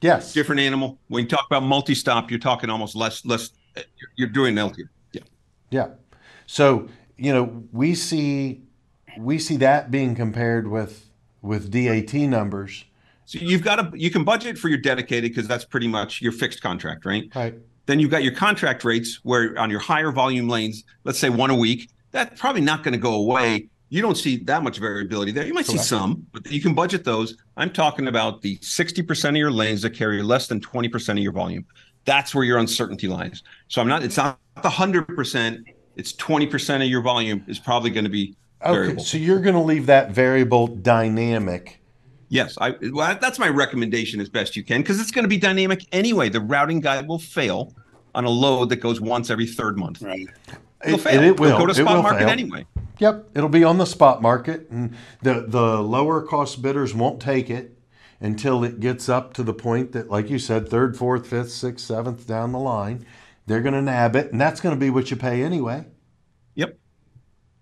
Yes. 0.00 0.32
Different 0.32 0.60
animal. 0.60 0.98
When 1.08 1.22
you 1.22 1.28
talk 1.28 1.46
about 1.46 1.62
multi-stop, 1.62 2.30
you're 2.30 2.40
talking 2.40 2.70
almost 2.70 2.96
less. 2.96 3.24
Less. 3.24 3.50
You're 4.16 4.28
doing 4.28 4.56
LT. 4.58 4.78
Yeah. 5.12 5.20
Yeah. 5.70 5.86
So 6.46 6.88
you 7.16 7.32
know 7.32 7.62
we 7.70 7.94
see 7.94 8.62
we 9.18 9.38
see 9.38 9.56
that 9.58 9.90
being 9.90 10.14
compared 10.16 10.68
with 10.68 11.10
with 11.42 11.70
DAT 11.70 12.14
numbers. 12.14 12.84
So 13.26 13.38
you've 13.38 13.62
got 13.62 13.76
to 13.76 13.98
you 13.98 14.10
can 14.10 14.24
budget 14.24 14.58
for 14.58 14.68
your 14.68 14.78
dedicated 14.78 15.30
because 15.30 15.46
that's 15.46 15.64
pretty 15.64 15.88
much 15.88 16.20
your 16.22 16.32
fixed 16.32 16.62
contract, 16.62 17.04
right? 17.04 17.30
Right. 17.34 17.54
Then 17.86 18.00
you've 18.00 18.10
got 18.10 18.22
your 18.22 18.32
contract 18.34 18.84
rates 18.84 19.20
where 19.22 19.56
on 19.58 19.70
your 19.70 19.80
higher 19.80 20.10
volume 20.10 20.48
lanes, 20.48 20.84
let's 21.04 21.18
say 21.18 21.28
one 21.28 21.50
a 21.50 21.54
week, 21.54 21.90
that's 22.10 22.40
probably 22.40 22.62
not 22.62 22.82
going 22.82 22.92
to 22.92 22.98
go 22.98 23.12
away. 23.14 23.68
You 23.94 24.02
don't 24.02 24.16
see 24.16 24.38
that 24.38 24.64
much 24.64 24.78
variability 24.78 25.30
there. 25.30 25.46
You 25.46 25.54
might 25.54 25.66
see 25.66 25.78
some, 25.78 26.26
but 26.32 26.50
you 26.50 26.60
can 26.60 26.74
budget 26.74 27.04
those. 27.04 27.36
I'm 27.56 27.70
talking 27.72 28.08
about 28.08 28.42
the 28.42 28.56
60% 28.58 29.28
of 29.28 29.36
your 29.36 29.52
lanes 29.52 29.82
that 29.82 29.90
carry 29.90 30.20
less 30.20 30.48
than 30.48 30.60
20% 30.60 31.10
of 31.10 31.18
your 31.18 31.30
volume. 31.30 31.64
That's 32.04 32.34
where 32.34 32.42
your 32.42 32.58
uncertainty 32.58 33.06
lies. 33.06 33.44
So 33.68 33.80
I'm 33.80 33.86
not, 33.86 34.02
it's 34.02 34.16
not 34.16 34.40
the 34.64 34.68
100%, 34.68 35.62
it's 35.94 36.12
20% 36.14 36.82
of 36.82 36.88
your 36.88 37.02
volume 37.02 37.44
is 37.46 37.60
probably 37.60 37.90
going 37.90 38.02
to 38.02 38.10
be 38.10 38.34
Okay. 38.62 38.72
variable. 38.72 39.04
So 39.04 39.16
you're 39.16 39.38
going 39.40 39.54
to 39.54 39.60
leave 39.60 39.86
that 39.86 40.10
variable 40.10 40.66
dynamic. 40.66 41.80
Yes, 42.30 42.58
I 42.60 42.74
well, 42.90 43.16
that's 43.20 43.38
my 43.38 43.48
recommendation 43.48 44.20
as 44.20 44.28
best 44.28 44.56
you 44.56 44.64
can 44.64 44.80
because 44.80 45.00
it's 45.00 45.12
going 45.12 45.22
to 45.24 45.28
be 45.28 45.36
dynamic 45.38 45.86
anyway. 45.92 46.30
The 46.30 46.40
routing 46.40 46.80
guide 46.80 47.06
will 47.06 47.20
fail 47.20 47.72
on 48.12 48.24
a 48.24 48.30
load 48.30 48.70
that 48.70 48.76
goes 48.76 49.00
once 49.00 49.30
every 49.30 49.46
third 49.46 49.78
month. 49.78 50.02
Right. 50.02 50.26
It'll 50.84 50.98
It- 50.98 51.02
fail. 51.02 51.16
and 51.18 51.24
it 51.26 51.38
will. 51.38 51.50
It'll 51.50 51.60
go 51.60 51.66
to 51.66 51.72
It 51.72 51.84
spot 51.84 51.94
will 51.94 52.02
market 52.02 52.20
fail. 52.20 52.28
anyway. 52.30 52.66
Yep, 52.98 53.30
it'll 53.34 53.48
be 53.48 53.64
on 53.64 53.78
the 53.78 53.84
spot 53.86 54.22
market, 54.22 54.68
and 54.70 54.96
the 55.22 55.44
the 55.48 55.82
lower 55.82 56.22
cost 56.22 56.62
bidders 56.62 56.94
won't 56.94 57.20
take 57.20 57.50
it 57.50 57.76
until 58.20 58.62
it 58.62 58.78
gets 58.80 59.08
up 59.08 59.34
to 59.34 59.42
the 59.42 59.52
point 59.54 59.92
that, 59.92 60.08
like 60.08 60.30
you 60.30 60.38
said, 60.38 60.68
third, 60.68 60.96
fourth, 60.96 61.26
fifth, 61.26 61.50
sixth, 61.50 61.84
seventh 61.84 62.26
down 62.26 62.52
the 62.52 62.58
line, 62.58 63.04
they're 63.46 63.60
going 63.60 63.74
to 63.74 63.82
nab 63.82 64.14
it, 64.16 64.30
and 64.32 64.40
that's 64.40 64.60
going 64.60 64.74
to 64.74 64.78
be 64.80 64.90
what 64.90 65.10
you 65.10 65.16
pay 65.16 65.42
anyway. 65.42 65.84
Yep, 66.54 66.78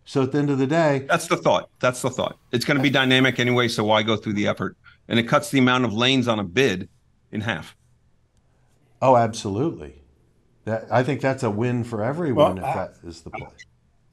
So 0.04 0.22
at 0.22 0.32
the 0.32 0.38
end 0.38 0.50
of 0.50 0.58
the 0.58 0.66
day, 0.66 1.06
that's 1.08 1.26
the 1.26 1.36
thought. 1.38 1.70
That's 1.80 2.02
the 2.02 2.10
thought. 2.10 2.38
It's 2.52 2.64
going 2.66 2.76
to 2.76 2.82
be 2.82 2.90
dynamic 2.90 3.40
anyway, 3.40 3.68
so 3.68 3.82
why 3.84 4.02
go 4.02 4.16
through 4.16 4.34
the 4.34 4.46
effort? 4.46 4.76
And 5.08 5.18
it 5.18 5.24
cuts 5.24 5.50
the 5.50 5.58
amount 5.58 5.86
of 5.86 5.92
lanes 5.94 6.28
on 6.28 6.38
a 6.38 6.44
bid 6.44 6.88
in 7.32 7.40
half. 7.40 7.74
oh, 9.00 9.16
absolutely. 9.16 10.02
That 10.64 10.86
I 10.92 11.02
think 11.02 11.20
that's 11.22 11.42
a 11.42 11.50
win 11.50 11.82
for 11.82 12.04
everyone 12.04 12.56
Well, 12.56 12.64
if 12.64 12.64
I- 12.64 12.74
that 12.86 12.94
is 13.02 13.22
the 13.22 13.30
play. 13.30 13.48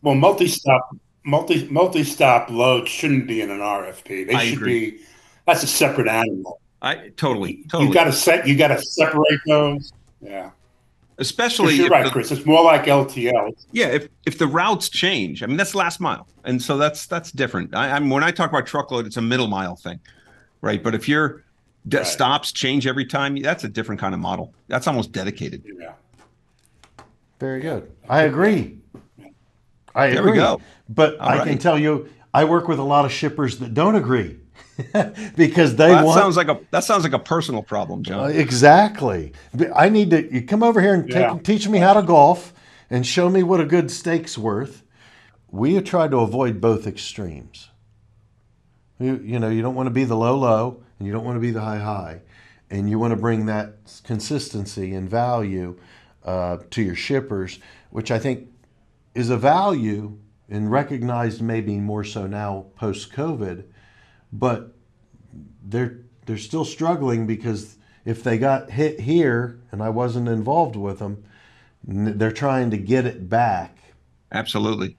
Well, 0.01 0.15
multi-stop, 0.15 0.95
multi 1.23 1.67
multi-stop 1.69 2.49
load 2.49 2.88
shouldn't 2.88 3.27
be 3.27 3.41
in 3.41 3.49
an 3.51 3.59
RFP. 3.59 4.27
They 4.27 4.33
I 4.33 4.45
should 4.45 4.57
agree. 4.57 4.91
be. 4.91 4.99
That's 5.45 5.63
a 5.63 5.67
separate 5.67 6.07
animal. 6.07 6.59
I 6.81 7.09
totally, 7.17 7.63
totally. 7.69 7.88
You 7.88 7.93
got 7.93 8.05
to 8.05 8.13
set. 8.13 8.47
You 8.47 8.55
got 8.55 8.69
to 8.69 8.81
separate 8.81 9.39
those. 9.45 9.91
Yeah. 10.21 10.51
Especially 11.17 11.75
you're 11.75 11.88
if 11.88 11.91
right, 11.91 12.05
the- 12.05 12.11
Chris. 12.11 12.31
It's 12.31 12.45
more 12.45 12.63
like 12.63 12.85
LTL. 12.85 13.53
Yeah, 13.73 13.88
if 13.88 14.07
if 14.25 14.38
the 14.38 14.47
routes 14.47 14.88
change, 14.88 15.43
I 15.43 15.47
mean 15.47 15.57
that's 15.57 15.75
last 15.75 15.99
mile, 15.99 16.27
and 16.45 16.61
so 16.61 16.77
that's 16.77 17.05
that's 17.07 17.31
different. 17.31 17.75
I, 17.75 17.91
I'm 17.91 18.09
when 18.09 18.23
I 18.23 18.31
talk 18.31 18.49
about 18.49 18.65
truckload, 18.65 19.05
it's 19.05 19.17
a 19.17 19.21
middle 19.21 19.47
mile 19.47 19.75
thing, 19.75 19.99
right? 20.61 20.81
But 20.81 20.95
if 20.95 21.09
your 21.09 21.43
de- 21.89 21.97
Right. 21.97 22.07
stops 22.07 22.53
change 22.53 22.88
every 22.88 23.05
time, 23.05 23.35
that's 23.41 23.65
a 23.65 23.69
different 23.69 23.99
kind 23.99 24.13
of 24.13 24.21
model. 24.21 24.53
That's 24.69 24.88
almost 24.88 25.11
dedicated. 25.11 25.63
Yeah. 25.77 25.91
Very 27.39 27.59
good. 27.61 27.91
I 28.07 28.21
agree. 28.21 28.77
I 29.96 30.12
There 30.12 30.24
we 30.24 30.34
go. 30.34 30.62
But 30.88 31.19
All 31.19 31.29
I 31.29 31.43
can 31.46 31.58
tell 31.58 31.77
you, 31.77 32.10
I 32.34 32.43
work 32.46 32.67
with 32.67 32.79
a 32.79 32.84
lot 32.84 33.05
of 33.05 33.12
shippers 33.12 33.60
that 33.60 33.74
don't 33.74 33.96
agree 33.96 34.38
because 35.36 35.75
they 35.75 35.88
Well, 35.89 35.98
that 35.98 36.05
want 36.05 36.19
sounds 36.22 36.38
like 36.38 36.48
a 36.48 36.60
that 36.72 36.84
sounds 36.84 37.03
like 37.03 37.13
a 37.13 37.19
personal 37.19 37.62
problem, 37.63 38.00
Uh, 38.01 38.03
John. 38.03 38.31
exactly. 38.31 39.34
I 39.75 39.89
need 39.89 40.12
to. 40.12 40.34
You 40.34 40.41
come 40.43 40.63
over 40.63 40.79
here 40.81 40.93
and 40.93 41.05
take, 41.05 41.15
Yeah. 41.15 41.38
teach 41.43 41.67
me 41.67 41.79
how 41.79 41.93
to 41.93 42.01
golf 42.01 42.53
and 42.89 43.05
show 43.05 43.29
me 43.29 43.43
what 43.43 43.60
a 43.60 43.65
good 43.65 43.91
steak's 43.91 44.38
worth. 44.38 44.84
We 45.51 45.74
have 45.75 45.84
tried 45.84 46.12
to 46.12 46.17
avoid 46.19 46.62
both 46.62 46.86
extremes. 46.88 47.69
You, 49.00 49.19
you 49.24 49.39
know, 49.39 49.50
you 49.50 49.62
don't 49.62 49.75
want 49.75 49.88
to 49.88 49.91
be 49.91 50.03
the 50.03 50.15
low 50.15 50.38
low, 50.38 50.84
and 50.98 51.08
you 51.08 51.13
don't 51.13 51.24
want 51.25 51.36
to 51.38 51.39
be 51.41 51.51
the 51.51 51.62
high 51.62 51.79
high, 51.79 52.22
and 52.69 52.89
you 52.89 53.00
want 53.00 53.12
to 53.12 53.17
bring 53.17 53.46
that 53.48 53.75
consistency 54.03 54.93
and 54.93 55.10
value 55.10 55.77
uh, 56.25 56.58
to 56.72 56.81
your 56.81 56.96
shippers, 56.96 57.60
which 57.91 58.12
I 58.12 58.19
think 58.19 58.48
is 59.19 59.29
a 59.29 59.38
value 59.38 60.17
and 60.47 60.71
recognized 60.71 61.41
maybe 61.41 61.77
more 61.77 62.03
so 62.03 62.25
now 62.25 62.67
post 62.75 63.11
COVID, 63.11 63.65
but 64.31 64.75
they're 65.63 65.99
they're 66.25 66.38
still 66.38 66.65
struggling 66.65 67.27
because 67.27 67.77
if 68.05 68.23
they 68.23 68.38
got 68.38 68.69
hit 68.69 68.99
here 68.99 69.59
and 69.71 69.83
I 69.83 69.89
wasn't 69.89 70.27
involved 70.27 70.75
with 70.75 70.99
them, 70.99 71.23
they're 71.83 72.31
trying 72.31 72.71
to 72.71 72.77
get 72.77 73.05
it 73.05 73.29
back. 73.29 73.77
Absolutely, 74.31 74.97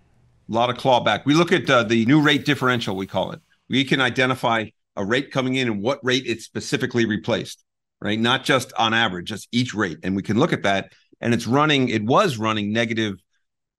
a 0.48 0.52
lot 0.52 0.70
of 0.70 0.76
clawback. 0.76 1.24
We 1.24 1.34
look 1.34 1.52
at 1.52 1.68
uh, 1.68 1.84
the 1.84 2.04
new 2.06 2.20
rate 2.20 2.44
differential, 2.44 2.96
we 2.96 3.06
call 3.06 3.32
it. 3.32 3.40
We 3.68 3.84
can 3.84 4.00
identify 4.00 4.66
a 4.96 5.04
rate 5.04 5.30
coming 5.30 5.54
in 5.54 5.68
and 5.68 5.82
what 5.82 6.04
rate 6.04 6.24
it's 6.26 6.44
specifically 6.44 7.06
replaced, 7.06 7.64
right? 8.00 8.18
Not 8.18 8.44
just 8.44 8.72
on 8.74 8.92
average, 8.92 9.28
just 9.28 9.48
each 9.52 9.72
rate, 9.72 9.98
and 10.02 10.14
we 10.14 10.22
can 10.22 10.38
look 10.38 10.52
at 10.52 10.64
that. 10.64 10.92
And 11.20 11.32
it's 11.32 11.46
running. 11.46 11.88
It 11.88 12.04
was 12.04 12.38
running 12.38 12.72
negative 12.72 13.22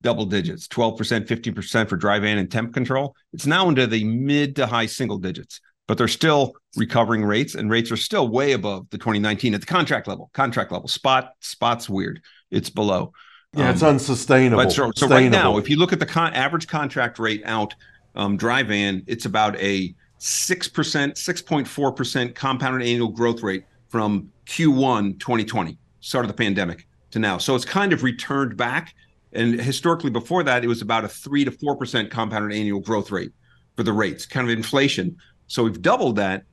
double 0.01 0.25
digits 0.25 0.67
12% 0.67 0.97
15% 1.27 1.89
for 1.89 1.95
dry 1.95 2.19
van 2.19 2.37
and 2.37 2.51
temp 2.51 2.73
control. 2.73 3.15
It's 3.33 3.45
now 3.45 3.69
into 3.69 3.87
the 3.87 4.03
mid 4.03 4.55
to 4.57 4.65
high 4.67 4.85
single 4.87 5.17
digits 5.17 5.61
but 5.87 5.97
they're 5.97 6.07
still 6.07 6.53
recovering 6.77 7.21
rates 7.25 7.55
and 7.55 7.69
rates 7.69 7.91
are 7.91 7.97
still 7.97 8.29
way 8.29 8.53
above 8.53 8.89
the 8.91 8.97
2019 8.97 9.53
at 9.53 9.59
the 9.59 9.65
contract 9.65 10.07
level. 10.07 10.29
Contract 10.33 10.71
level 10.71 10.87
spot 10.87 11.33
spot's 11.41 11.89
weird. 11.89 12.21
It's 12.49 12.69
below. 12.69 13.11
Yeah, 13.53 13.71
it's 13.71 13.83
Um, 13.83 13.89
unsustainable. 13.89 14.63
but 14.63 14.71
so, 14.71 14.91
so 14.95 15.07
right 15.07 15.29
now 15.29 15.57
if 15.57 15.69
you 15.69 15.75
look 15.77 15.91
at 15.91 15.99
the 15.99 16.05
con- 16.05 16.33
average 16.33 16.67
contract 16.67 17.19
rate 17.19 17.41
out 17.45 17.73
um, 18.15 18.37
dry 18.37 18.63
van 18.63 19.03
it's 19.07 19.25
about 19.25 19.57
a 19.59 19.93
6% 20.19 21.13
6.4% 21.13 22.35
compounded 22.35 22.87
annual 22.87 23.09
growth 23.09 23.41
rate 23.41 23.65
from 23.89 24.29
q1 24.45 25.19
2020 25.19 25.77
start 25.99 26.23
of 26.23 26.29
the 26.29 26.33
pandemic 26.37 26.87
to 27.11 27.19
now. 27.19 27.37
So 27.37 27.55
it's 27.55 27.65
kind 27.65 27.91
of 27.91 28.03
returned 28.03 28.55
back 28.55 28.95
and 29.33 29.59
historically 29.59 30.09
before 30.09 30.43
that, 30.43 30.63
it 30.63 30.67
was 30.67 30.81
about 30.81 31.05
a 31.05 31.07
three 31.07 31.45
to 31.45 31.51
four 31.51 31.75
percent 31.75 32.11
compounded 32.11 32.57
annual 32.57 32.79
growth 32.79 33.11
rate 33.11 33.31
for 33.75 33.83
the 33.83 33.93
rates, 33.93 34.25
kind 34.25 34.49
of 34.49 34.55
inflation. 34.55 35.17
So 35.47 35.63
we've 35.63 35.81
doubled 35.81 36.17
that, 36.17 36.43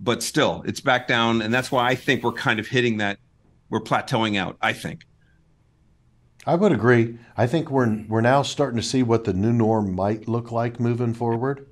but 0.00 0.22
still 0.22 0.62
it's 0.66 0.80
back 0.80 1.08
down. 1.08 1.42
And 1.42 1.52
that's 1.52 1.70
why 1.70 1.88
I 1.88 1.94
think 1.94 2.22
we're 2.22 2.32
kind 2.32 2.58
of 2.58 2.66
hitting 2.66 2.98
that, 2.98 3.18
we're 3.70 3.80
plateauing 3.80 4.38
out, 4.38 4.56
I 4.60 4.72
think. 4.72 5.06
I 6.46 6.54
would 6.54 6.72
agree. 6.72 7.18
I 7.36 7.46
think 7.46 7.70
we're 7.70 8.04
we're 8.08 8.20
now 8.20 8.42
starting 8.42 8.76
to 8.76 8.86
see 8.86 9.02
what 9.02 9.24
the 9.24 9.32
new 9.32 9.52
norm 9.52 9.94
might 9.94 10.28
look 10.28 10.52
like 10.52 10.78
moving 10.78 11.12
forward. 11.12 11.66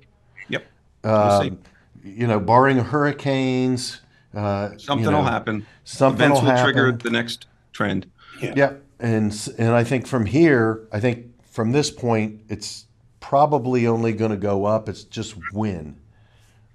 Yep. 0.49 0.65
Um, 1.05 1.59
you 2.03 2.27
know, 2.27 2.39
barring 2.39 2.77
hurricanes, 2.77 4.01
uh, 4.35 4.69
you 4.73 4.79
Something 4.79 5.11
know, 5.11 5.19
will 5.19 5.23
happen. 5.23 5.65
Something 5.85 6.25
Events 6.25 6.41
will 6.41 6.51
will 6.51 6.63
trigger 6.63 6.91
the 6.91 7.09
next 7.09 7.47
trend. 7.71 8.11
Yep. 8.41 8.83
And 8.99 9.33
and 9.57 9.69
I 9.69 9.83
think 9.83 10.07
from 10.07 10.25
here, 10.25 10.87
I 10.91 10.99
think 10.99 11.25
from 11.51 11.71
this 11.71 11.91
point, 11.91 12.41
it's 12.49 12.85
probably 13.19 13.87
only 13.87 14.13
going 14.13 14.31
to 14.31 14.37
go 14.37 14.65
up. 14.65 14.87
It's 14.89 15.03
just 15.03 15.35
when. 15.53 15.97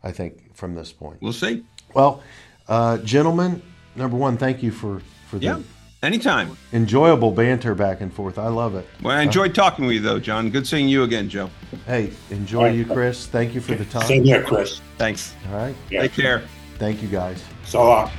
I 0.03 0.13
think 0.13 0.57
from 0.57 0.75
this 0.75 0.93
point. 0.93 1.19
We'll 1.21 1.33
see. 1.35 1.63
Well, 1.95 2.23
uh, 2.69 2.99
gentlemen, 2.99 3.63
number 3.97 4.17
one, 4.17 4.37
thank 4.39 4.63
you 4.63 4.71
for 4.71 5.03
for 5.29 5.39
the 5.39 5.45
Yeah. 5.45 5.59
Anytime. 6.03 6.57
enjoyable 6.73 7.31
banter 7.31 7.75
back 7.75 8.01
and 8.01 8.11
forth. 8.11 8.39
I 8.39 8.49
love 8.49 8.75
it. 8.75 8.87
Well, 9.03 9.15
I 9.15 9.21
enjoyed 9.21 9.55
talking 9.55 9.85
with 9.85 9.97
you, 9.97 10.01
though, 10.01 10.19
John. 10.19 10.49
Good 10.49 10.67
seeing 10.67 10.89
you 10.89 11.03
again, 11.03 11.29
Joe. 11.29 11.51
Hey, 11.87 12.11
enjoy 12.31 12.71
you, 12.71 12.87
Chris. 12.87 13.27
Thank 13.27 13.55
you 13.55 13.61
for 13.61 13.75
the 13.75 13.85
time. 13.85 14.07
Same 14.07 14.25
here, 14.25 14.43
Chris. 14.43 14.81
Thanks. 14.97 15.35
All 15.51 15.57
right. 15.59 15.77
Yeah. 15.91 16.01
Take 16.03 16.15
care. 16.15 16.43
Thank 16.79 17.03
you, 17.03 17.09
guys. 17.09 17.45
So 17.67 17.85
long. 17.85 18.11